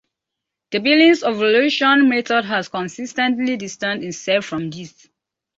[0.71, 5.07] The Billings Ovulation Method has consistently distanced itself from these.